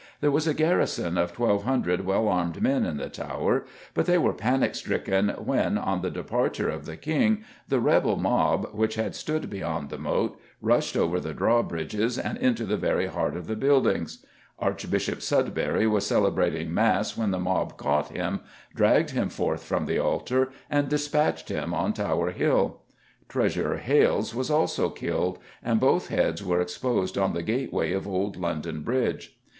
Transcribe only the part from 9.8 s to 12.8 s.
the moat, rushed over the drawbridges and into the